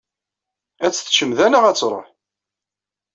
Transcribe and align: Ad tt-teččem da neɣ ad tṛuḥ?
Ad 0.85 0.91
tt-teččem 0.91 1.31
da 1.37 1.47
neɣ 1.47 1.63
ad 1.65 1.75
tṛuḥ? 1.77 2.07